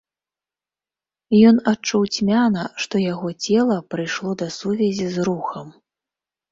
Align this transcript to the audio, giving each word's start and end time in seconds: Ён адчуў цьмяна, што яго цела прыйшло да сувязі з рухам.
Ён 1.49 1.55
адчуў 1.73 2.03
цьмяна, 2.15 2.63
што 2.87 2.95
яго 3.13 3.29
цела 3.45 3.77
прыйшло 3.97 4.29
да 4.43 4.47
сувязі 4.61 5.05
з 5.17 5.31
рухам. 5.31 5.67